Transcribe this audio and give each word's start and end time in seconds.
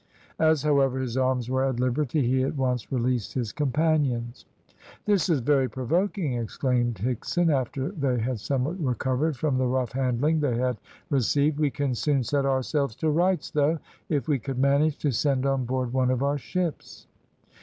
As, 0.39 0.63
however, 0.63 0.99
his 0.99 1.15
arms 1.15 1.47
were 1.47 1.63
at 1.63 1.79
liberty, 1.79 2.23
he 2.25 2.41
at 2.41 2.55
once 2.57 2.91
released 2.91 3.35
his 3.35 3.51
companions. 3.51 4.45
"This 5.05 5.29
is 5.29 5.41
very 5.41 5.69
provoking," 5.69 6.33
exclaimed 6.33 6.95
Higson, 6.95 7.53
after 7.53 7.91
they 7.91 8.17
had 8.19 8.39
somewhat 8.39 8.83
recovered 8.83 9.37
from 9.37 9.59
the 9.59 9.67
rough 9.67 9.91
handling 9.91 10.39
they 10.39 10.57
had 10.57 10.77
received. 11.11 11.59
"We 11.59 11.69
can 11.69 11.93
soon 11.93 12.23
set 12.23 12.47
ourselves 12.47 12.95
to 12.95 13.11
rights, 13.11 13.51
though, 13.51 13.77
if 14.09 14.27
we 14.27 14.39
could 14.39 14.57
manage 14.57 14.97
to 14.97 15.11
send 15.11 15.45
on 15.45 15.65
board 15.65 15.93
one 15.93 16.09
of 16.09 16.23
our 16.23 16.39
ships." 16.39 17.05